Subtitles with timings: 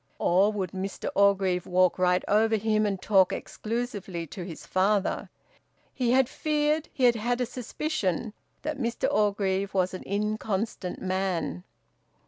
[0.17, 5.29] Or would Mr Orgreave walk right over him and talk exclusively to his father?
[5.93, 8.33] He had feared, he had had a suspicion,
[8.63, 11.63] that Mr Orgreave was an inconstant man.